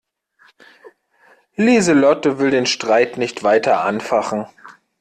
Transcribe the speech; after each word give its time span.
Lieselotte 1.57 2.39
will 2.39 2.49
den 2.49 2.65
Streit 2.65 3.17
nicht 3.17 3.43
weiter 3.43 3.83
anfachen. 3.83 4.47